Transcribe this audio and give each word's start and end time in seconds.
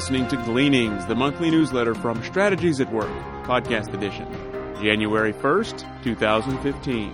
listening 0.00 0.26
to 0.26 0.36
Gleanings, 0.44 1.04
the 1.04 1.14
monthly 1.14 1.50
newsletter 1.50 1.94
from 1.94 2.24
Strategies 2.24 2.80
at 2.80 2.90
Work, 2.90 3.10
podcast 3.44 3.92
edition, 3.92 4.26
January 4.80 5.34
1st, 5.34 6.02
2015. 6.02 7.12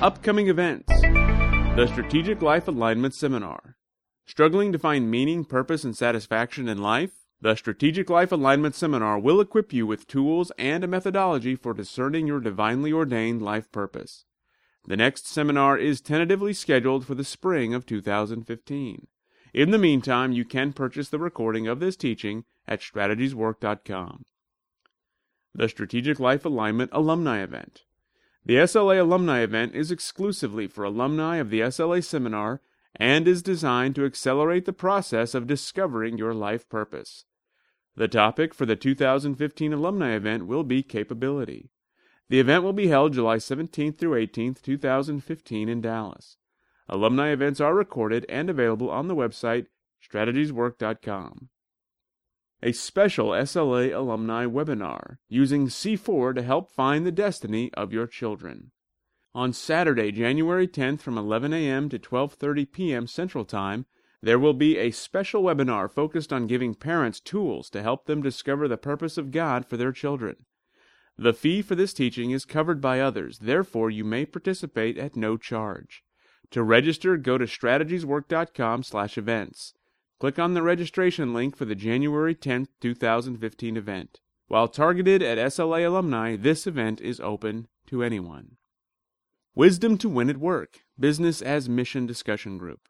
Upcoming 0.00 0.46
events 0.46 0.86
The 1.00 1.88
Strategic 1.90 2.42
Life 2.42 2.68
Alignment 2.68 3.12
Seminar. 3.12 3.76
Struggling 4.24 4.70
to 4.70 4.78
find 4.78 5.10
meaning, 5.10 5.44
purpose, 5.44 5.82
and 5.82 5.96
satisfaction 5.96 6.68
in 6.68 6.78
life? 6.78 7.10
The 7.40 7.56
Strategic 7.56 8.08
Life 8.08 8.30
Alignment 8.30 8.76
Seminar 8.76 9.18
will 9.18 9.40
equip 9.40 9.72
you 9.72 9.84
with 9.84 10.06
tools 10.06 10.52
and 10.56 10.84
a 10.84 10.86
methodology 10.86 11.56
for 11.56 11.74
discerning 11.74 12.28
your 12.28 12.38
divinely 12.38 12.92
ordained 12.92 13.42
life 13.42 13.72
purpose. 13.72 14.26
The 14.86 14.96
next 14.96 15.26
seminar 15.26 15.76
is 15.76 16.00
tentatively 16.00 16.52
scheduled 16.52 17.04
for 17.04 17.16
the 17.16 17.24
spring 17.24 17.74
of 17.74 17.84
2015. 17.84 19.08
In 19.52 19.70
the 19.70 19.78
meantime, 19.78 20.32
you 20.32 20.44
can 20.44 20.72
purchase 20.72 21.08
the 21.08 21.18
recording 21.18 21.66
of 21.66 21.80
this 21.80 21.96
teaching 21.96 22.44
at 22.66 22.80
strategieswork.com. 22.80 24.24
The 25.54 25.68
Strategic 25.68 26.20
Life 26.20 26.44
Alignment 26.44 26.90
Alumni 26.92 27.42
Event. 27.42 27.82
The 28.44 28.54
SLA 28.54 29.00
Alumni 29.00 29.40
Event 29.40 29.74
is 29.74 29.90
exclusively 29.90 30.66
for 30.66 30.84
alumni 30.84 31.36
of 31.36 31.50
the 31.50 31.60
SLA 31.60 32.04
Seminar 32.04 32.60
and 32.96 33.28
is 33.28 33.42
designed 33.42 33.94
to 33.96 34.04
accelerate 34.04 34.64
the 34.64 34.72
process 34.72 35.34
of 35.34 35.46
discovering 35.46 36.18
your 36.18 36.34
life 36.34 36.68
purpose. 36.68 37.24
The 37.96 38.08
topic 38.08 38.54
for 38.54 38.66
the 38.66 38.76
2015 38.76 39.72
alumni 39.72 40.14
event 40.14 40.46
will 40.46 40.64
be 40.64 40.82
capability. 40.82 41.70
The 42.28 42.40
event 42.40 42.62
will 42.62 42.72
be 42.72 42.86
held 42.86 43.12
July 43.12 43.36
17th 43.36 43.98
through 43.98 44.26
18th, 44.26 44.62
2015 44.62 45.68
in 45.68 45.80
Dallas. 45.80 46.36
Alumni 46.92 47.28
events 47.28 47.60
are 47.60 47.72
recorded 47.72 48.26
and 48.28 48.50
available 48.50 48.90
on 48.90 49.06
the 49.06 49.14
website 49.14 49.66
strategieswork.com. 50.04 51.48
A 52.64 52.72
special 52.72 53.28
SLA 53.28 53.94
alumni 53.94 54.44
webinar 54.44 55.18
using 55.28 55.68
C4 55.68 56.34
to 56.34 56.42
help 56.42 56.68
find 56.68 57.06
the 57.06 57.12
destiny 57.12 57.70
of 57.74 57.92
your 57.92 58.08
children. 58.08 58.72
On 59.36 59.52
Saturday, 59.52 60.10
January 60.10 60.66
10th 60.66 61.00
from 61.00 61.16
11 61.16 61.52
a.m. 61.52 61.88
to 61.90 61.98
12:30 61.98 62.72
p.m. 62.72 63.06
Central 63.06 63.44
Time, 63.44 63.86
there 64.20 64.38
will 64.40 64.52
be 64.52 64.76
a 64.76 64.90
special 64.90 65.44
webinar 65.44 65.88
focused 65.88 66.32
on 66.32 66.48
giving 66.48 66.74
parents 66.74 67.20
tools 67.20 67.70
to 67.70 67.82
help 67.82 68.06
them 68.06 68.20
discover 68.20 68.66
the 68.66 68.76
purpose 68.76 69.16
of 69.16 69.30
God 69.30 69.64
for 69.64 69.76
their 69.76 69.92
children. 69.92 70.44
The 71.16 71.34
fee 71.34 71.62
for 71.62 71.76
this 71.76 71.94
teaching 71.94 72.32
is 72.32 72.44
covered 72.44 72.80
by 72.80 72.98
others, 72.98 73.38
therefore 73.38 73.90
you 73.90 74.04
may 74.04 74.26
participate 74.26 74.98
at 74.98 75.14
no 75.14 75.36
charge. 75.36 76.02
To 76.52 76.62
register, 76.62 77.16
go 77.16 77.38
to 77.38 77.44
strategieswork.com/events. 77.44 79.74
Click 80.18 80.38
on 80.38 80.54
the 80.54 80.62
registration 80.62 81.32
link 81.32 81.56
for 81.56 81.64
the 81.64 81.74
January 81.74 82.34
10, 82.34 82.68
2015 82.80 83.76
event. 83.76 84.20
While 84.48 84.68
targeted 84.68 85.22
at 85.22 85.38
SLA 85.38 85.86
alumni, 85.86 86.36
this 86.36 86.66
event 86.66 87.00
is 87.00 87.20
open 87.20 87.68
to 87.86 88.02
anyone. 88.02 88.56
Wisdom 89.54 89.96
to 89.98 90.08
Win 90.08 90.28
at 90.28 90.38
Work 90.38 90.80
Business 90.98 91.40
as 91.40 91.68
Mission 91.68 92.06
Discussion 92.06 92.58
Group. 92.58 92.80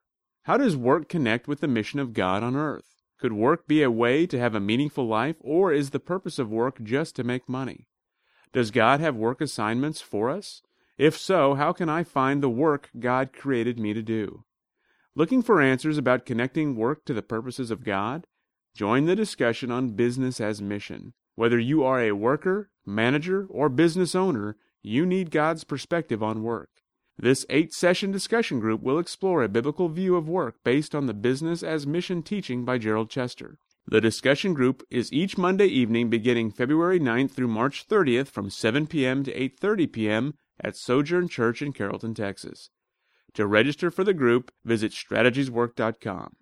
How 0.44 0.56
does 0.56 0.77
work 0.77 1.08
connect 1.08 1.47
with 1.47 1.61
the 1.61 1.69
mission 1.69 2.00
of 2.00 2.14
God 2.14 2.42
on 2.42 2.56
earth? 2.56 3.03
Could 3.19 3.34
work 3.34 3.69
be 3.69 3.83
a 3.83 3.91
way 3.91 4.27
to 4.27 4.38
have 4.38 4.55
a 4.55 4.61
meaningful 4.61 5.06
life, 5.06 5.36
or 5.41 5.72
is 5.72 5.91
the 5.91 6.00
purpose 6.00 6.38
of 6.38 6.50
work 6.50 6.83
just 6.83 7.14
to 7.16 7.25
make 7.25 7.48
money? 7.48 7.86
Does 8.53 8.70
God 8.70 9.00
have 9.00 9.14
work 9.14 9.41
assignments 9.41 10.00
for 10.00 10.31
us? 10.31 10.62
If 11.01 11.17
so, 11.17 11.55
how 11.55 11.73
can 11.73 11.89
I 11.89 12.05
find 12.05 12.43
the 12.43 12.51
work 12.51 12.91
God 12.98 13.33
created 13.33 13.79
me 13.79 13.95
to 13.95 14.03
do? 14.03 14.45
Looking 15.15 15.41
for 15.41 15.62
answers 15.62 15.97
about 15.97 16.27
connecting 16.27 16.77
work 16.77 17.06
to 17.06 17.15
the 17.15 17.22
purposes 17.22 17.71
of 17.71 17.84
God? 17.84 18.27
Join 18.75 19.06
the 19.06 19.16
discussion 19.16 19.71
on 19.71 19.97
business 19.97 20.43
as 20.43 20.61
mission. 20.61 21.15
Whether 21.37 21.59
you 21.59 21.83
are 21.84 22.03
a 22.03 22.12
worker, 22.12 22.69
manager, 22.84 23.47
or 23.49 23.71
business 23.71 24.15
owner, 24.15 24.59
you 24.83 25.06
need 25.06 25.31
God's 25.31 25.65
perspective 25.65 26.22
on 26.22 26.43
work. 26.43 26.69
This 27.17 27.47
eight 27.49 27.72
session 27.72 28.11
discussion 28.11 28.61
group 28.61 28.82
will 28.82 28.99
explore 28.99 29.43
a 29.43 29.49
biblical 29.49 29.88
view 29.88 30.17
of 30.17 30.28
work 30.28 30.56
based 30.65 30.94
on 30.94 31.06
the 31.06 31.15
business 31.15 31.62
as 31.62 31.87
mission 31.87 32.22
teaching 32.22 32.67
by 32.67 32.77
Gerald 32.77 33.09
Chester. 33.09 33.56
The 33.87 34.03
discussion 34.03 34.53
group 34.53 34.82
is 34.91 35.11
each 35.15 35.38
Monday 35.38 35.69
evening 35.69 36.11
beginning 36.11 36.50
February 36.50 37.00
9th 37.00 37.31
through 37.31 37.49
March 37.49 37.88
30th 37.88 38.28
from 38.28 38.50
7 38.50 38.87
p.m. 38.87 39.25
to 39.25 39.32
8:30 39.32 39.91
p.m. 39.91 40.34
at 40.62 40.76
Sojourn 40.76 41.28
Church 41.28 41.62
in 41.62 41.72
Carrollton, 41.72 42.15
Texas. 42.15 42.71
To 43.34 43.47
register 43.47 43.91
for 43.91 44.04
the 44.04 44.15
group, 44.15 44.53
visit 44.65 44.93
strategieswork.com. 44.93 46.37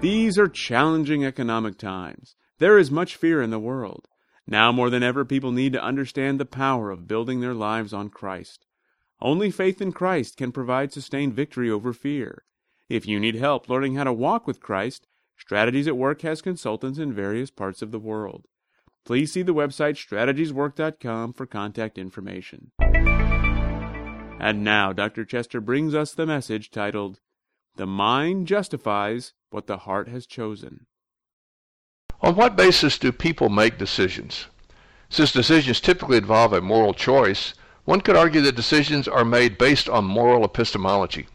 These 0.00 0.38
are 0.38 0.48
challenging 0.48 1.24
economic 1.24 1.78
times. 1.78 2.36
There 2.58 2.78
is 2.78 2.90
much 2.90 3.16
fear 3.16 3.40
in 3.42 3.50
the 3.50 3.58
world. 3.58 4.08
Now 4.46 4.70
more 4.70 4.90
than 4.90 5.02
ever, 5.02 5.24
people 5.24 5.52
need 5.52 5.72
to 5.72 5.82
understand 5.82 6.38
the 6.38 6.44
power 6.44 6.90
of 6.90 7.08
building 7.08 7.40
their 7.40 7.54
lives 7.54 7.92
on 7.92 8.10
Christ. 8.10 8.66
Only 9.20 9.50
faith 9.50 9.80
in 9.80 9.92
Christ 9.92 10.36
can 10.36 10.52
provide 10.52 10.92
sustained 10.92 11.34
victory 11.34 11.70
over 11.70 11.92
fear. 11.92 12.44
If 12.88 13.06
you 13.06 13.18
need 13.18 13.34
help 13.34 13.68
learning 13.68 13.94
how 13.94 14.04
to 14.04 14.12
walk 14.12 14.46
with 14.46 14.60
Christ, 14.60 15.06
Strategies 15.38 15.88
at 15.88 15.96
Work 15.96 16.22
has 16.22 16.40
consultants 16.40 16.98
in 16.98 17.12
various 17.12 17.50
parts 17.50 17.82
of 17.82 17.90
the 17.90 17.98
world. 17.98 18.46
Please 19.06 19.32
see 19.32 19.42
the 19.42 19.54
website 19.54 19.94
strategieswork.com 19.94 21.32
for 21.32 21.46
contact 21.46 21.96
information. 21.96 22.72
And 24.40 24.64
now, 24.64 24.92
Dr. 24.92 25.24
Chester 25.24 25.60
brings 25.60 25.94
us 25.94 26.12
the 26.12 26.26
message 26.26 26.72
titled, 26.72 27.20
The 27.76 27.86
Mind 27.86 28.48
Justifies 28.48 29.32
What 29.50 29.68
the 29.68 29.76
Heart 29.78 30.08
Has 30.08 30.26
Chosen. 30.26 30.86
On 32.20 32.34
what 32.34 32.56
basis 32.56 32.98
do 32.98 33.12
people 33.12 33.48
make 33.48 33.78
decisions? 33.78 34.46
Since 35.08 35.30
decisions 35.30 35.80
typically 35.80 36.16
involve 36.16 36.52
a 36.52 36.60
moral 36.60 36.92
choice, 36.92 37.54
one 37.84 38.00
could 38.00 38.16
argue 38.16 38.40
that 38.40 38.56
decisions 38.56 39.06
are 39.06 39.24
made 39.24 39.56
based 39.56 39.88
on 39.88 40.04
moral 40.04 40.44
epistemology. 40.44 41.28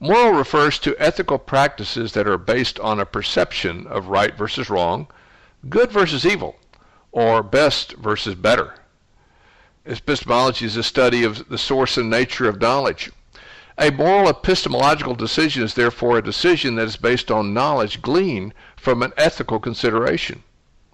Moral 0.00 0.32
refers 0.32 0.78
to 0.78 0.96
ethical 0.98 1.38
practices 1.38 2.14
that 2.14 2.26
are 2.26 2.38
based 2.38 2.80
on 2.80 2.98
a 2.98 3.04
perception 3.04 3.86
of 3.88 4.08
right 4.08 4.34
versus 4.38 4.70
wrong, 4.70 5.06
good 5.68 5.92
versus 5.92 6.24
evil, 6.24 6.56
or 7.12 7.42
best 7.42 7.92
versus 7.92 8.34
better. 8.34 8.74
Epistemology 9.84 10.64
is 10.64 10.76
a 10.76 10.82
study 10.82 11.24
of 11.24 11.48
the 11.48 11.58
source 11.58 11.96
and 11.96 12.08
nature 12.08 12.48
of 12.48 12.60
knowledge. 12.60 13.10
A 13.78 13.90
moral 13.90 14.28
epistemological 14.28 15.14
decision 15.14 15.62
is 15.62 15.74
therefore 15.74 16.18
a 16.18 16.22
decision 16.22 16.74
that 16.76 16.86
is 16.86 16.96
based 16.96 17.30
on 17.30 17.54
knowledge 17.54 18.02
gleaned 18.02 18.54
from 18.76 19.02
an 19.02 19.12
ethical 19.16 19.58
consideration. 19.58 20.42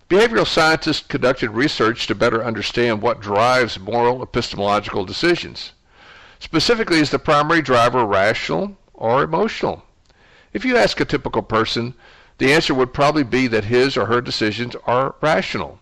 Behavioral 0.09 0.47
scientists 0.47 1.07
conducted 1.07 1.51
research 1.51 2.07
to 2.07 2.15
better 2.15 2.43
understand 2.43 3.03
what 3.03 3.21
drives 3.21 3.79
moral 3.79 4.23
epistemological 4.23 5.05
decisions. 5.05 5.73
Specifically, 6.39 6.99
is 6.99 7.11
the 7.11 7.19
primary 7.19 7.61
driver 7.61 8.07
rational 8.07 8.77
or 8.95 9.23
emotional? 9.23 9.83
If 10.55 10.65
you 10.65 10.77
ask 10.77 10.99
a 10.99 11.05
typical 11.05 11.43
person, 11.43 11.95
the 12.39 12.53
answer 12.53 12.73
would 12.73 12.95
probably 12.95 13.25
be 13.25 13.49
that 13.49 13.65
his 13.65 13.97
or 13.97 14.07
her 14.07 14.23
decisions 14.23 14.75
are 14.87 15.15
rational. 15.21 15.79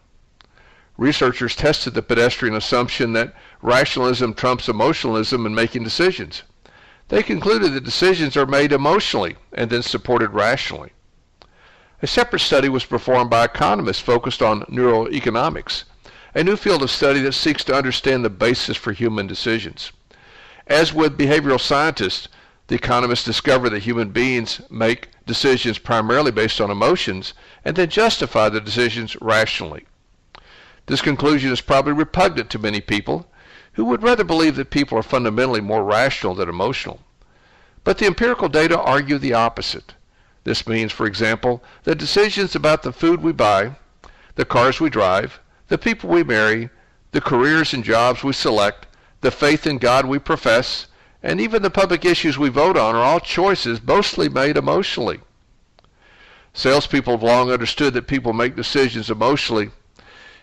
Researchers 0.98 1.54
tested 1.54 1.92
the 1.94 2.02
pedestrian 2.02 2.54
assumption 2.54 3.12
that 3.12 3.34
rationalism 3.60 4.32
trumps 4.32 4.68
emotionalism 4.68 5.44
in 5.44 5.54
making 5.54 5.84
decisions. 5.84 6.42
They 7.08 7.22
concluded 7.22 7.72
that 7.72 7.84
decisions 7.84 8.36
are 8.36 8.46
made 8.46 8.72
emotionally 8.72 9.36
and 9.52 9.70
then 9.70 9.82
supported 9.82 10.30
rationally. 10.30 10.92
A 12.02 12.06
separate 12.06 12.40
study 12.40 12.68
was 12.68 12.84
performed 12.84 13.30
by 13.30 13.44
economists 13.44 14.00
focused 14.00 14.42
on 14.42 14.62
neuroeconomics, 14.62 15.84
a 16.34 16.42
new 16.42 16.56
field 16.56 16.82
of 16.82 16.90
study 16.90 17.20
that 17.20 17.32
seeks 17.32 17.64
to 17.64 17.74
understand 17.74 18.24
the 18.24 18.30
basis 18.30 18.76
for 18.76 18.92
human 18.92 19.26
decisions. 19.26 19.92
As 20.66 20.92
with 20.92 21.18
behavioral 21.18 21.60
scientists, 21.60 22.28
the 22.68 22.74
economists 22.74 23.24
discover 23.24 23.70
that 23.70 23.84
human 23.84 24.10
beings 24.10 24.60
make 24.70 25.08
decisions 25.26 25.78
primarily 25.78 26.32
based 26.32 26.60
on 26.60 26.70
emotions 26.70 27.34
and 27.64 27.76
then 27.76 27.88
justify 27.88 28.48
the 28.48 28.60
decisions 28.60 29.16
rationally. 29.20 29.86
This 30.86 31.02
conclusion 31.02 31.52
is 31.52 31.60
probably 31.60 31.92
repugnant 31.92 32.48
to 32.50 32.58
many 32.58 32.80
people 32.80 33.26
who 33.72 33.84
would 33.84 34.02
rather 34.02 34.24
believe 34.24 34.56
that 34.56 34.70
people 34.70 34.96
are 34.96 35.02
fundamentally 35.02 35.60
more 35.60 35.84
rational 35.84 36.34
than 36.34 36.48
emotional. 36.48 37.00
But 37.84 37.98
the 37.98 38.06
empirical 38.06 38.48
data 38.48 38.80
argue 38.80 39.18
the 39.18 39.34
opposite. 39.34 39.94
This 40.44 40.66
means, 40.66 40.92
for 40.92 41.06
example, 41.06 41.62
that 41.84 41.98
decisions 41.98 42.54
about 42.54 42.82
the 42.82 42.92
food 42.92 43.22
we 43.22 43.32
buy, 43.32 43.76
the 44.36 44.44
cars 44.44 44.80
we 44.80 44.88
drive, 44.88 45.40
the 45.68 45.76
people 45.76 46.08
we 46.08 46.22
marry, 46.22 46.70
the 47.10 47.20
careers 47.20 47.74
and 47.74 47.82
jobs 47.82 48.22
we 48.22 48.32
select, 48.32 48.86
the 49.20 49.30
faith 49.30 49.66
in 49.66 49.78
God 49.78 50.06
we 50.06 50.18
profess, 50.18 50.86
and 51.22 51.40
even 51.40 51.62
the 51.62 51.70
public 51.70 52.04
issues 52.04 52.38
we 52.38 52.48
vote 52.48 52.76
on 52.76 52.94
are 52.94 53.02
all 53.02 53.20
choices 53.20 53.82
mostly 53.82 54.28
made 54.28 54.56
emotionally. 54.56 55.20
Salespeople 56.54 57.14
have 57.14 57.22
long 57.22 57.50
understood 57.50 57.92
that 57.94 58.06
people 58.06 58.32
make 58.32 58.54
decisions 58.54 59.10
emotionally. 59.10 59.70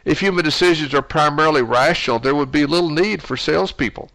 If 0.06 0.20
human 0.20 0.44
decisions 0.44 0.94
are 0.94 1.02
primarily 1.02 1.62
rational, 1.62 2.20
there 2.20 2.36
would 2.36 2.52
be 2.52 2.66
little 2.66 2.90
need 2.90 3.24
for 3.24 3.38
salespeople. 3.38 4.10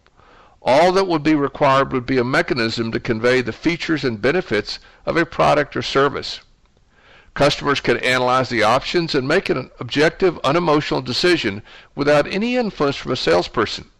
all 0.61 0.93
that 0.93 1.07
would 1.07 1.23
be 1.23 1.35
required 1.35 1.93
would 1.93 2.05
be 2.05 2.19
a 2.19 2.25
mechanism 2.25 2.93
to 2.93 3.01
convey 3.01 3.41
the 3.41 3.53
features 3.53 4.05
and 4.05 4.21
benefits 4.21 4.79
of 5.07 5.17
a 5.17 5.25
product 5.25 5.77
or 5.77 5.83
service. 5.83 6.41
Customers 7.35 7.81
can 7.81 7.97
analyze 7.99 8.49
the 8.49 8.63
options 8.63 9.15
and 9.15 9.27
make 9.27 9.49
an 9.49 9.71
objective, 9.81 10.39
unemotional 10.45 11.01
decision 11.01 11.63
without 11.95 12.27
any 12.27 12.57
influence 12.57 12.97
from 12.97 13.13
a 13.13 13.17
salesperson. 13.17 13.91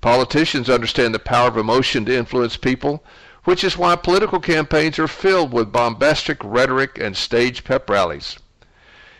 Politicians 0.00 0.70
understand 0.70 1.14
the 1.14 1.18
power 1.18 1.48
of 1.48 1.56
emotion 1.56 2.04
to 2.06 2.16
influence 2.16 2.56
people, 2.56 3.04
which 3.44 3.62
is 3.62 3.76
why 3.76 3.94
political 3.94 4.40
campaigns 4.40 4.98
are 4.98 5.08
filled 5.08 5.52
with 5.52 5.72
bombastic 5.72 6.38
rhetoric 6.42 6.98
and 6.98 7.16
staged 7.16 7.64
pep 7.64 7.88
rallies. 7.90 8.38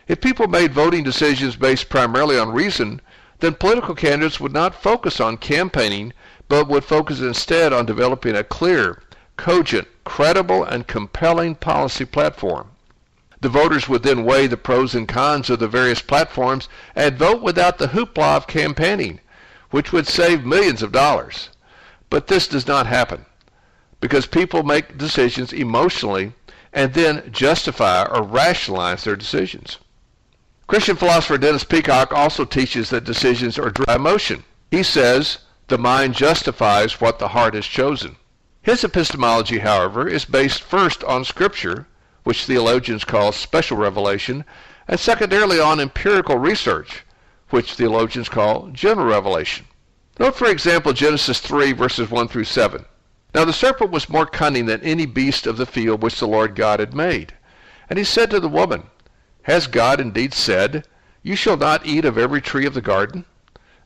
If 0.09 0.23
people 0.23 0.49
made 0.49 0.73
voting 0.73 1.05
decisions 1.05 1.55
based 1.57 1.91
primarily 1.91 2.39
on 2.39 2.51
reason, 2.51 3.03
then 3.41 3.57
political 3.57 3.95
candidates 3.95 4.41
would 4.41 4.55
not 4.55 4.83
focus 4.83 5.21
on 5.21 5.37
campaigning 5.37 6.15
but 6.49 6.67
would 6.67 6.85
focus 6.85 7.21
instead 7.21 7.75
on 7.75 7.85
developing 7.85 8.35
a 8.35 8.43
clear, 8.43 9.03
cogent, 9.37 9.87
credible, 10.05 10.65
and 10.65 10.87
compelling 10.87 11.55
policy 11.55 12.07
platform. 12.07 12.71
The 13.43 13.51
voters 13.51 13.87
would 13.87 14.03
then 14.03 14.25
weigh 14.25 14.47
the 14.47 14.57
pros 14.57 14.95
and 14.95 15.07
cons 15.07 15.51
of 15.51 15.59
the 15.59 15.69
various 15.69 16.01
platforms 16.01 16.71
and 16.97 17.19
vote 17.19 17.43
without 17.43 17.77
the 17.77 17.89
hoopla 17.89 18.39
of 18.39 18.47
campaigning, 18.47 19.21
which 19.71 19.93
would 19.93 20.09
save 20.09 20.43
millions 20.43 20.83
of 20.83 20.91
dollars. 20.91 21.51
But 22.09 22.29
this 22.29 22.49
does 22.49 22.67
not 22.67 22.87
happen 22.87 23.27
because 24.01 24.25
people 24.25 24.63
make 24.63 24.97
decisions 24.97 25.53
emotionally 25.53 26.33
and 26.73 26.95
then 26.95 27.31
justify 27.31 28.05
or 28.05 28.23
rationalize 28.23 29.05
their 29.05 29.15
decisions. 29.15 29.77
Christian 30.69 30.97
philosopher 30.97 31.39
Dennis 31.39 31.65
Peacocke 31.65 32.13
also 32.13 32.45
teaches 32.45 32.91
that 32.91 33.05
decisions 33.05 33.59
are 33.59 33.71
driven 33.71 33.87
by 33.87 33.97
emotion. 33.97 34.45
He 34.71 34.83
says, 34.83 35.39
the 35.69 35.79
mind 35.79 36.15
justifies 36.15 37.01
what 37.01 37.19
the 37.19 37.29
heart 37.29 37.55
has 37.55 37.65
chosen. 37.65 38.17
His 38.61 38.85
epistemology, 38.85 39.61
however, 39.61 40.07
is 40.07 40.27
based 40.27 40.63
first 40.63 41.03
on 41.05 41.25
Scripture, 41.25 41.87
which 42.25 42.45
theologians 42.45 43.03
call 43.03 43.33
special 43.33 43.79
revelation, 43.79 44.45
and 44.87 45.01
secondarily 45.01 45.59
on 45.59 45.81
empirical 45.81 46.37
research, 46.37 47.03
which 47.49 47.73
theologians 47.73 48.29
call 48.29 48.69
general 48.69 49.07
revelation. 49.07 49.65
Note, 50.19 50.37
for 50.37 50.51
example, 50.51 50.93
Genesis 50.93 51.41
3, 51.41 51.73
verses 51.73 52.11
1 52.11 52.29
through 52.29 52.45
7. 52.45 52.85
Now 53.35 53.47
the 53.47 53.55
serpent 53.55 53.91
was 53.91 54.11
more 54.11 54.27
cunning 54.27 54.67
than 54.67 54.83
any 54.83 55.07
beast 55.07 55.47
of 55.47 55.57
the 55.57 55.65
field 55.65 56.03
which 56.03 56.21
the 56.21 56.29
Lord 56.29 56.55
God 56.55 56.79
had 56.79 56.93
made. 56.93 57.33
And 57.89 57.99
he 57.99 58.05
said 58.05 58.31
to 58.31 58.41
the 58.41 58.49
woman, 58.49 58.83
Has 59.49 59.67
God 59.67 59.99
indeed 59.99 60.35
said, 60.35 60.87
You 61.23 61.35
shall 61.35 61.57
not 61.57 61.87
eat 61.87 62.05
of 62.05 62.19
every 62.19 62.43
tree 62.43 62.67
of 62.67 62.75
the 62.75 62.83
garden? 62.83 63.25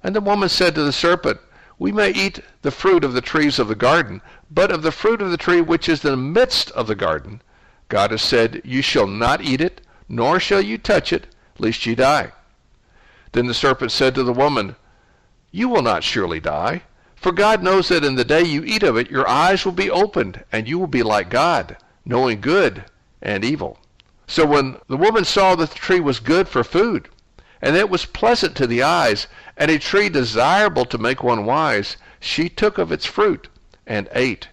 And 0.03 0.13
the 0.13 0.21
woman 0.21 0.49
said 0.49 0.75
to 0.75 0.83
the 0.83 0.93
serpent, 0.93 1.39
we 1.79 1.93
may 1.93 2.11
eat 2.11 2.41
the 2.63 2.73
fruit 2.73 3.05
of 3.05 3.13
the 3.13 3.21
trees 3.21 3.61
of 3.61 3.69
the 3.69 3.77
garden, 3.77 4.23
but 4.51 4.73
of 4.73 4.83
the 4.83 4.91
fruit 4.91 5.23
of 5.23 5.31
the 5.31 5.37
tree 5.37 5.61
which 5.61 5.89
is 5.89 6.05
in 6.05 6.11
the 6.11 6.17
midst 6.17 6.73
of 6.73 6.89
the 6.89 6.97
garden, 6.97 7.43
God 7.89 8.11
has 8.11 8.23
said, 8.23 8.61
You 8.65 8.83
shall 8.83 9.07
not 9.07 9.41
eat 9.41 9.61
it, 9.61 9.83
nor 10.09 10.41
shall 10.41 10.61
you 10.61 10.79
touch 10.79 11.13
it, 11.13 11.29
lest 11.61 11.87
ye 11.87 11.95
die. 11.95 12.33
Then 13.31 13.47
the 13.47 13.55
serpent 13.55 13.93
said 13.93 14.17
to 14.17 14.25
the 14.25 14.33
woman, 14.33 14.75
You 15.53 15.69
will 15.69 15.83
not 15.83 16.03
surely 16.03 16.41
die, 16.41 16.83
for 17.15 17.31
God 17.31 17.63
knows 17.63 17.87
that 17.89 18.05
in 18.05 18.17
the 18.17 18.25
day 18.25 18.43
you 18.43 18.65
eat 18.65 18.83
of 18.83 18.97
it, 18.97 19.13
your 19.13 19.29
eyes 19.29 19.65
will 19.65 19.71
be 19.71 19.93
opened, 19.93 20.43
and 20.51 20.69
you 20.69 20.81
will 20.81 20.89
be 20.89 21.05
like 21.05 21.31
God, 21.31 21.77
knowing 22.05 22.41
good 22.41 22.85
and 23.23 23.45
evil. 23.45 23.79
So 24.33 24.47
when 24.47 24.79
the 24.89 24.97
woman 24.97 25.27
saw 25.27 25.55
that 25.57 25.73
the 25.73 25.79
tree 25.79 26.01
was 26.01 26.19
good 26.19 26.49
for 26.49 26.65
food, 26.65 27.11
and 27.61 27.77
it 27.77 27.91
was 27.91 28.07
pleasant 28.07 28.57
to 28.57 28.67
the 28.67 28.83
eyes, 28.83 29.27
and 29.59 29.71
a 29.71 29.79
tree 29.79 30.09
desirable 30.09 30.87
to 30.87 30.97
make 30.97 31.23
one 31.23 31.45
wise, 31.45 31.99
she 32.19 32.49
took 32.49 32.79
of 32.79 32.91
its 32.91 33.05
fruit 33.05 33.49
and 33.87 34.09
ate. 34.13 34.49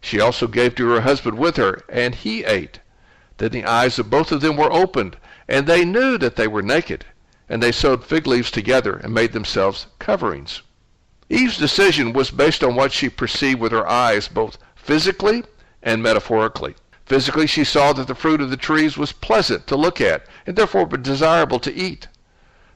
She 0.00 0.20
also 0.20 0.46
gave 0.46 0.76
to 0.76 0.88
her 0.90 1.00
husband 1.00 1.38
with 1.38 1.56
her, 1.56 1.82
and 1.88 2.14
he 2.14 2.44
ate. 2.44 2.78
Then 3.38 3.50
the 3.50 3.64
eyes 3.64 3.98
of 3.98 4.10
both 4.10 4.30
of 4.30 4.42
them 4.42 4.56
were 4.56 4.72
opened, 4.72 5.16
and 5.48 5.66
they 5.66 5.84
knew 5.84 6.18
that 6.18 6.36
they 6.36 6.46
were 6.46 6.62
naked. 6.62 7.04
And 7.48 7.60
they 7.60 7.72
sewed 7.72 8.04
fig 8.04 8.28
leaves 8.28 8.52
together 8.52 8.96
and 8.96 9.12
made 9.12 9.32
themselves 9.32 9.88
coverings. 9.98 10.62
Eve's 11.28 11.58
decision 11.58 12.12
was 12.12 12.30
based 12.30 12.62
on 12.62 12.76
what 12.76 12.92
she 12.92 13.08
perceived 13.08 13.58
with 13.58 13.72
her 13.72 13.88
eyes, 13.88 14.28
both 14.28 14.56
physically 14.76 15.42
and 15.82 16.00
metaphorically. 16.00 16.76
Physically, 17.06 17.46
she 17.46 17.62
saw 17.62 17.92
that 17.92 18.08
the 18.08 18.14
fruit 18.14 18.40
of 18.40 18.50
the 18.50 18.56
trees 18.56 18.98
was 18.98 19.12
pleasant 19.12 19.66
to 19.68 19.76
look 19.76 20.00
at, 20.00 20.26
and 20.44 20.56
therefore 20.56 20.86
desirable 20.86 21.60
to 21.60 21.74
eat. 21.74 22.08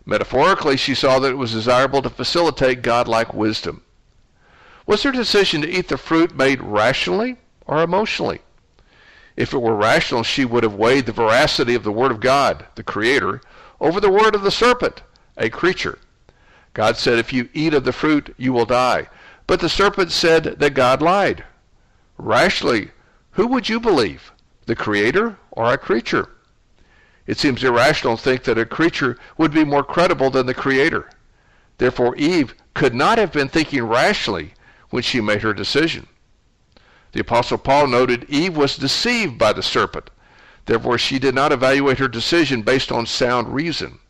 Metaphorically, 0.07 0.77
she 0.77 0.95
saw 0.95 1.19
that 1.19 1.33
it 1.33 1.39
was 1.39 1.53
desirable 1.53 2.01
to 2.01 2.11
facilitate 2.11 2.83
godlike 2.83 3.35
wisdom. 3.35 3.83
Was 4.87 5.03
her 5.03 5.13
decision 5.13 5.63
to 5.63 5.69
eat 5.69 5.89
the 5.89 5.99
fruit 5.99 6.35
made 6.35 6.63
rationally 6.63 7.39
or 7.67 7.83
emotionally? 7.83 8.41
If 9.37 9.53
it 9.53 9.59
were 9.59 9.75
rational, 9.75 10.23
she 10.23 10.45
would 10.45 10.63
have 10.63 10.75
weighed 10.75 11.07
the 11.07 11.13
veracity 11.13 11.75
of 11.75 11.83
the 11.83 11.93
Word 11.93 12.11
of 12.11 12.21
God, 12.21 12.67
the 12.77 12.83
Creator, 12.83 13.41
over 13.81 14.01
the 14.01 14.11
word 14.11 14.35
of 14.35 14.43
the 14.43 14.51
serpent, 14.51 15.03
a 15.37 15.49
creature. 15.49 15.99
God 16.75 16.97
said, 16.97 17.19
If 17.19 17.33
you 17.33 17.49
eat 17.53 17.75
of 17.75 17.85
the 17.85 17.93
fruit, 17.93 18.35
you 18.37 18.53
will 18.53 18.67
die. 18.67 19.09
But 19.47 19.61
the 19.61 19.69
serpent 19.69 20.13
said 20.13 20.45
that 20.45 20.75
God 20.75 21.03
lied. 21.03 21.45
Rationally, 22.19 22.91
who 23.41 23.47
would 23.47 23.71
you 23.71 23.81
believe, 23.81 24.33
the 24.67 24.77
Creator 24.77 25.39
or 25.53 25.73
a 25.73 25.79
creature? 25.79 26.29
It 27.27 27.39
seems 27.39 27.65
irrational 27.65 28.19
to 28.19 28.23
think 28.23 28.45
that 28.45 28.59
a 28.59 28.67
creature 28.67 29.17
would 29.39 29.51
be 29.51 29.65
more 29.65 29.83
credible 29.83 30.29
than 30.29 30.45
the 30.45 30.53
Creator. 30.53 31.09
Therefore, 31.79 32.15
Eve 32.17 32.55
could 32.75 32.95
not 32.95 33.17
have 33.17 33.33
been 33.33 33.49
thinking 33.49 33.83
rationally 33.85 34.53
when 34.91 35.03
she 35.03 35.23
made 35.23 35.41
her 35.41 35.55
decision. 35.55 36.07
The 37.13 37.21
Apostle 37.21 37.57
Paul 37.57 37.87
noted 37.87 38.27
Eve 38.29 38.59
was 38.59 38.77
deceived 38.77 39.39
by 39.39 39.55
the 39.55 39.63
serpent. 39.63 40.11
Therefore, 40.67 40.99
she 40.99 41.19
did 41.19 41.35
not 41.35 41.51
evaluate 41.51 41.99
her 41.99 42.09
decision 42.09 42.61
based 42.61 42.93
on 42.93 43.07
sound 43.07 43.55
reason. 43.55 44.01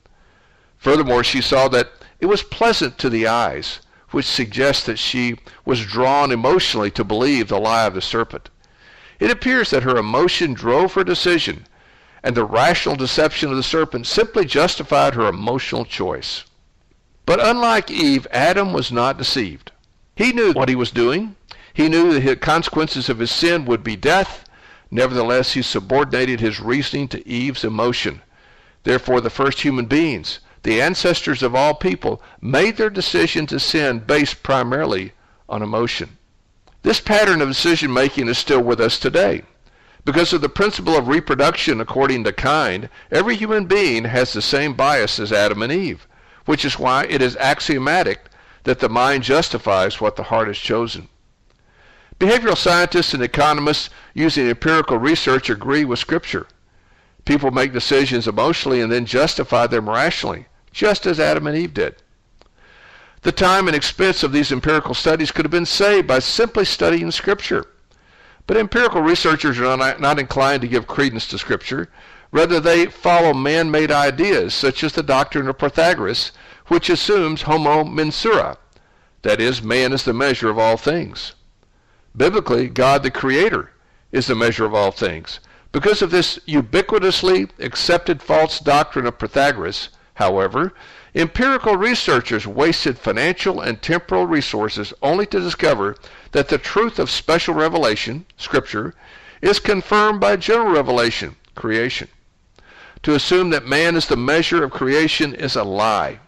Furthermore, 0.76 1.22
she 1.22 1.40
saw 1.40 1.68
that 1.68 1.92
it 2.18 2.26
was 2.26 2.42
pleasant 2.42 2.98
to 2.98 3.08
the 3.08 3.28
eyes, 3.28 3.78
which 4.10 4.26
suggests 4.26 4.84
that 4.86 4.98
she 4.98 5.38
was 5.64 5.86
drawn 5.86 6.32
emotionally 6.32 6.90
to 6.90 7.04
believe 7.04 7.46
the 7.46 7.60
lie 7.60 7.86
of 7.86 7.94
the 7.94 8.02
serpent. 8.02 8.50
It 9.20 9.30
appears 9.30 9.70
that 9.70 9.84
her 9.84 9.96
emotion 9.96 10.54
drove 10.54 10.94
her 10.94 11.04
decision 11.04 11.66
and 12.22 12.34
the 12.34 12.44
rational 12.44 12.96
deception 12.96 13.50
of 13.50 13.56
the 13.56 13.62
serpent 13.62 14.06
simply 14.06 14.44
justified 14.44 15.14
her 15.14 15.26
emotional 15.26 15.84
choice. 15.84 16.44
But 17.24 17.44
unlike 17.44 17.90
Eve, 17.90 18.26
Adam 18.30 18.72
was 18.72 18.92
not 18.92 19.18
deceived. 19.18 19.72
He 20.16 20.32
knew 20.32 20.52
what 20.52 20.68
he 20.68 20.74
was 20.74 20.90
doing. 20.90 21.36
He 21.72 21.88
knew 21.88 22.12
that 22.12 22.20
the 22.20 22.36
consequences 22.36 23.08
of 23.08 23.18
his 23.18 23.30
sin 23.30 23.64
would 23.64 23.84
be 23.84 23.96
death. 23.96 24.44
Nevertheless, 24.90 25.52
he 25.52 25.62
subordinated 25.62 26.40
his 26.40 26.60
reasoning 26.60 27.08
to 27.08 27.26
Eve's 27.26 27.64
emotion. 27.64 28.20
Therefore, 28.82 29.20
the 29.20 29.30
first 29.30 29.60
human 29.60 29.86
beings, 29.86 30.40
the 30.62 30.82
ancestors 30.82 31.42
of 31.42 31.54
all 31.54 31.74
people, 31.74 32.20
made 32.40 32.76
their 32.76 32.90
decision 32.90 33.46
to 33.46 33.60
sin 33.60 34.00
based 34.00 34.42
primarily 34.42 35.12
on 35.48 35.62
emotion. 35.62 36.16
This 36.82 37.00
pattern 37.00 37.42
of 37.42 37.48
decision 37.48 37.92
making 37.92 38.28
is 38.28 38.38
still 38.38 38.62
with 38.62 38.80
us 38.80 38.98
today. 38.98 39.42
Because 40.04 40.32
of 40.32 40.40
the 40.40 40.48
principle 40.48 40.96
of 40.96 41.08
reproduction 41.08 41.80
according 41.80 42.24
to 42.24 42.32
kind, 42.32 42.88
every 43.10 43.36
human 43.36 43.66
being 43.66 44.04
has 44.04 44.32
the 44.32 44.40
same 44.40 44.72
bias 44.72 45.20
as 45.20 45.30
Adam 45.30 45.62
and 45.62 45.70
Eve, 45.70 46.06
which 46.46 46.64
is 46.64 46.78
why 46.78 47.04
it 47.04 47.20
is 47.20 47.36
axiomatic 47.36 48.24
that 48.64 48.78
the 48.78 48.88
mind 48.88 49.22
justifies 49.22 50.00
what 50.00 50.16
the 50.16 50.24
heart 50.24 50.48
has 50.48 50.58
chosen. 50.58 51.08
Behavioral 52.18 52.56
scientists 52.56 53.14
and 53.14 53.22
economists 53.22 53.90
using 54.14 54.48
empirical 54.48 54.96
research 54.96 55.50
agree 55.50 55.84
with 55.84 55.98
Scripture. 55.98 56.46
People 57.26 57.50
make 57.50 57.72
decisions 57.72 58.26
emotionally 58.26 58.80
and 58.80 58.90
then 58.90 59.04
justify 59.04 59.66
them 59.66 59.88
rationally, 59.88 60.46
just 60.72 61.06
as 61.06 61.20
Adam 61.20 61.46
and 61.46 61.56
Eve 61.56 61.74
did. 61.74 61.96
The 63.22 63.32
time 63.32 63.66
and 63.66 63.76
expense 63.76 64.22
of 64.22 64.32
these 64.32 64.50
empirical 64.50 64.94
studies 64.94 65.30
could 65.30 65.44
have 65.44 65.52
been 65.52 65.66
saved 65.66 66.06
by 66.06 66.20
simply 66.20 66.64
studying 66.64 67.10
Scripture. 67.10 67.64
But 68.46 68.56
empirical 68.56 69.02
researchers 69.02 69.60
are 69.60 69.76
not, 69.76 70.18
inclined 70.18 70.62
to 70.62 70.68
give 70.68 70.86
credence 70.86 71.26
to 71.28 71.38
Scripture. 71.38 71.88
Rather, 72.32 72.60
they 72.60 72.86
follow 72.86 73.34
man 73.34 73.70
made 73.70 73.92
ideas, 73.92 74.54
such 74.54 74.82
as 74.82 74.94
the 74.94 75.02
doctrine 75.02 75.48
of 75.48 75.58
Protagoras, 75.58 76.30
which 76.68 76.88
assumes 76.88 77.42
homo 77.42 77.84
mensura, 77.84 78.56
that 79.22 79.40
is, 79.40 79.62
man 79.62 79.92
is 79.92 80.04
the 80.04 80.14
measure 80.14 80.48
of 80.48 80.58
all 80.58 80.76
things. 80.76 81.34
Biblically, 82.16 82.68
God 82.68 83.02
the 83.02 83.10
Creator 83.10 83.70
is 84.12 84.26
the 84.28 84.34
measure 84.34 84.64
of 84.64 84.74
all 84.74 84.90
things. 84.90 85.40
Because 85.72 86.00
of 86.02 86.10
this 86.10 86.38
ubiquitously 86.48 87.50
accepted 87.58 88.22
false 88.22 88.58
doctrine 88.58 89.06
of 89.06 89.18
Protagoras, 89.18 89.88
however, 90.20 90.72
Empirical 91.14 91.76
researchers 91.76 92.46
wasted 92.46 92.96
financial 92.96 93.60
and 93.60 93.82
temporal 93.82 94.26
resources 94.26 94.94
only 95.02 95.26
to 95.26 95.40
discover 95.40 95.96
that 96.30 96.48
the 96.48 96.58
truth 96.58 97.00
of 97.00 97.10
special 97.10 97.52
revelation, 97.52 98.24
Scripture, 98.36 98.94
is 99.42 99.58
confirmed 99.58 100.20
by 100.20 100.36
general 100.36 100.70
revelation, 100.70 101.34
creation. 101.56 102.06
To 103.02 103.14
assume 103.16 103.50
that 103.50 103.66
man 103.66 103.96
is 103.96 104.06
the 104.06 104.16
measure 104.16 104.62
of 104.62 104.70
creation 104.70 105.34
is 105.34 105.56
a 105.56 105.64
lie, 105.64 106.20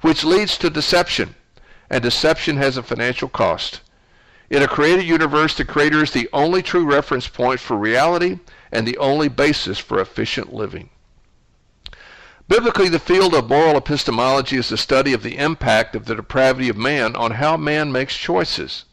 which 0.00 0.22
leads 0.22 0.56
to 0.58 0.70
deception, 0.70 1.34
and 1.88 2.00
deception 2.00 2.56
has 2.56 2.76
a 2.76 2.84
financial 2.84 3.28
cost. 3.28 3.80
In 4.48 4.62
a 4.62 4.68
created 4.68 5.06
universe, 5.06 5.56
the 5.56 5.64
Creator 5.64 6.04
is 6.04 6.12
the 6.12 6.28
only 6.32 6.62
true 6.62 6.84
reference 6.84 7.26
point 7.26 7.58
for 7.58 7.76
reality 7.76 8.38
and 8.70 8.86
the 8.86 8.98
only 8.98 9.28
basis 9.28 9.78
for 9.78 10.00
efficient 10.00 10.52
living. 10.52 10.88
Biblically, 12.50 12.88
the 12.88 12.98
field 12.98 13.32
of 13.32 13.48
moral 13.48 13.76
epistemology 13.76 14.56
is 14.56 14.70
the 14.70 14.76
study 14.76 15.12
of 15.12 15.22
the 15.22 15.38
impact 15.38 15.94
of 15.94 16.06
the 16.06 16.16
depravity 16.16 16.68
of 16.68 16.76
man 16.76 17.14
on 17.14 17.30
how 17.30 17.56
man 17.56 17.92
makes 17.92 18.16
choices. 18.16 18.86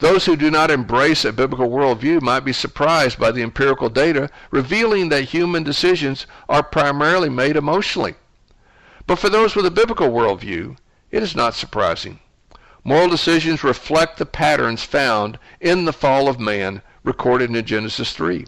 Those 0.00 0.26
who 0.26 0.36
do 0.36 0.50
not 0.50 0.70
embrace 0.70 1.24
a 1.24 1.32
biblical 1.32 1.70
worldview 1.70 2.20
might 2.20 2.44
be 2.44 2.52
surprised 2.52 3.18
by 3.18 3.30
the 3.30 3.40
empirical 3.40 3.88
data 3.88 4.28
revealing 4.50 5.08
that 5.08 5.24
human 5.24 5.62
decisions 5.62 6.26
are 6.50 6.62
primarily 6.62 7.30
made 7.30 7.56
emotionally. 7.56 8.16
But 9.06 9.16
for 9.16 9.30
those 9.30 9.56
with 9.56 9.64
a 9.64 9.70
biblical 9.70 10.10
worldview, 10.10 10.76
it 11.10 11.22
is 11.22 11.34
not 11.34 11.54
surprising. 11.54 12.20
Moral 12.84 13.08
decisions 13.08 13.64
reflect 13.64 14.18
the 14.18 14.26
patterns 14.26 14.82
found 14.84 15.38
in 15.62 15.86
the 15.86 15.94
fall 15.94 16.28
of 16.28 16.38
man 16.38 16.82
recorded 17.04 17.48
in 17.48 17.64
Genesis 17.64 18.12
3. 18.12 18.44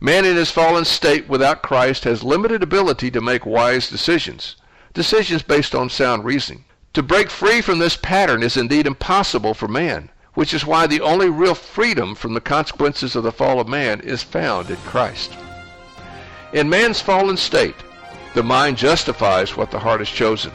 Man 0.00 0.24
in 0.24 0.36
his 0.36 0.50
fallen 0.50 0.84
state 0.84 1.28
without 1.28 1.62
Christ 1.62 2.04
has 2.04 2.22
limited 2.22 2.62
ability 2.62 3.10
to 3.12 3.20
make 3.20 3.46
wise 3.46 3.88
decisions, 3.88 4.56
decisions 4.94 5.42
based 5.42 5.74
on 5.74 5.90
sound 5.90 6.24
reasoning. 6.24 6.64
To 6.94 7.02
break 7.02 7.30
free 7.30 7.60
from 7.60 7.78
this 7.78 7.96
pattern 7.96 8.42
is 8.42 8.56
indeed 8.56 8.86
impossible 8.86 9.54
for 9.54 9.68
man 9.68 10.10
which 10.36 10.52
is 10.52 10.66
why 10.66 10.86
the 10.86 11.00
only 11.00 11.30
real 11.30 11.54
freedom 11.54 12.14
from 12.14 12.34
the 12.34 12.40
consequences 12.42 13.16
of 13.16 13.24
the 13.24 13.32
fall 13.32 13.58
of 13.58 13.66
man 13.66 14.00
is 14.00 14.22
found 14.22 14.68
in 14.68 14.76
Christ. 14.76 15.32
In 16.52 16.68
man's 16.68 17.00
fallen 17.00 17.38
state, 17.38 17.74
the 18.34 18.42
mind 18.42 18.76
justifies 18.76 19.56
what 19.56 19.70
the 19.70 19.78
heart 19.78 20.00
has 20.00 20.10
chosen. 20.10 20.52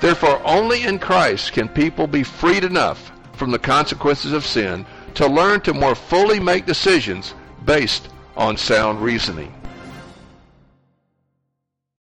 Therefore, 0.00 0.40
only 0.46 0.84
in 0.84 0.98
Christ 0.98 1.52
can 1.52 1.68
people 1.68 2.06
be 2.06 2.22
freed 2.22 2.64
enough 2.64 3.12
from 3.34 3.50
the 3.50 3.58
consequences 3.58 4.32
of 4.32 4.46
sin 4.46 4.86
to 5.16 5.26
learn 5.26 5.60
to 5.60 5.74
more 5.74 5.94
fully 5.94 6.40
make 6.40 6.64
decisions 6.64 7.34
based 7.66 8.08
on 8.36 8.56
sound 8.56 9.00
reasoning. 9.00 9.52